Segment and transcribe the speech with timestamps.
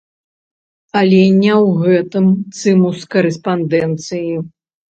[1.01, 2.25] Але не ў гэтым
[2.63, 4.31] цымус карэспандэнцыі.